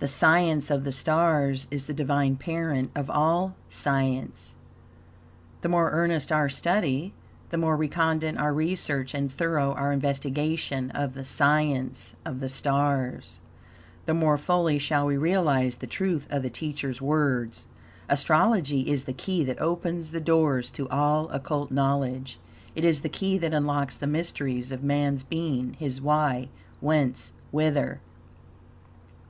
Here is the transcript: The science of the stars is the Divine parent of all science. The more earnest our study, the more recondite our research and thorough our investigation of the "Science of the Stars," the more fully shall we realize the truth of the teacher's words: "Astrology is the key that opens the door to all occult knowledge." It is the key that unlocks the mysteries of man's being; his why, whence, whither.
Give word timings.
The 0.00 0.06
science 0.08 0.70
of 0.70 0.84
the 0.84 0.92
stars 0.92 1.66
is 1.70 1.86
the 1.86 1.94
Divine 1.94 2.36
parent 2.36 2.90
of 2.94 3.08
all 3.08 3.56
science. 3.70 4.54
The 5.62 5.70
more 5.70 5.92
earnest 5.92 6.30
our 6.30 6.50
study, 6.50 7.14
the 7.48 7.56
more 7.56 7.74
recondite 7.74 8.36
our 8.36 8.52
research 8.52 9.14
and 9.14 9.32
thorough 9.32 9.72
our 9.72 9.94
investigation 9.94 10.90
of 10.90 11.14
the 11.14 11.24
"Science 11.24 12.12
of 12.22 12.40
the 12.40 12.50
Stars," 12.50 13.40
the 14.04 14.12
more 14.12 14.36
fully 14.36 14.78
shall 14.78 15.06
we 15.06 15.16
realize 15.16 15.76
the 15.76 15.86
truth 15.86 16.26
of 16.28 16.42
the 16.42 16.50
teacher's 16.50 17.00
words: 17.00 17.64
"Astrology 18.10 18.80
is 18.90 19.04
the 19.04 19.14
key 19.14 19.42
that 19.44 19.58
opens 19.58 20.10
the 20.10 20.20
door 20.20 20.60
to 20.60 20.86
all 20.90 21.30
occult 21.30 21.70
knowledge." 21.70 22.38
It 22.74 22.84
is 22.84 23.00
the 23.00 23.08
key 23.08 23.38
that 23.38 23.54
unlocks 23.54 23.96
the 23.96 24.06
mysteries 24.06 24.70
of 24.70 24.84
man's 24.84 25.22
being; 25.22 25.72
his 25.78 25.98
why, 25.98 26.50
whence, 26.82 27.32
whither. 27.50 28.02